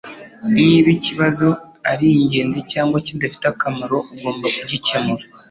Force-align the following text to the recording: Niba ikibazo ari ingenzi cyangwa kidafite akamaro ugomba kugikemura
Niba 0.53 0.87
ikibazo 0.97 1.47
ari 1.91 2.05
ingenzi 2.17 2.59
cyangwa 2.71 2.97
kidafite 3.05 3.45
akamaro 3.53 3.97
ugomba 4.13 4.47
kugikemura 4.57 5.23